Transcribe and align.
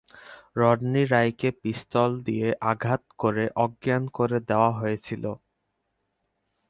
Rodney 0.55 1.03
রায়কে 1.05 1.49
পিস্তল 1.61 2.11
দিয়ে 2.25 2.47
আঘাত 2.71 3.01
করে 3.19 3.45
অজ্ঞান 3.57 4.03
করে 4.13 4.37
দেওয়া 4.49 4.71
হয়েছিল। 4.79 5.23